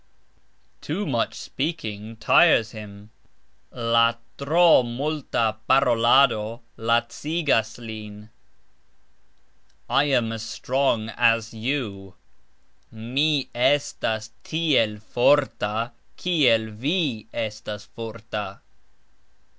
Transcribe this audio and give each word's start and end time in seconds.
"Too" 0.81 1.05
much 1.05 1.35
speaking 1.35 2.15
tires 2.15 2.71
him, 2.71 3.11
La 3.69 4.15
"tro" 4.35 4.81
multa 4.81 5.57
parolado 5.69 6.61
lacigas 6.75 7.77
lin. 7.77 8.31
I 9.87 10.05
am 10.05 10.31
"as" 10.31 10.41
strong 10.41 11.09
"as" 11.09 11.53
you, 11.53 12.15
Mi 12.91 13.47
estas 13.53 14.31
"tiel" 14.43 14.97
forta, 14.97 15.91
"kiel" 16.17 16.71
vi 16.71 17.27
(estas 17.31 17.85
forta). 17.95 18.61